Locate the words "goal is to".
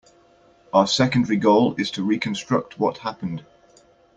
1.37-2.01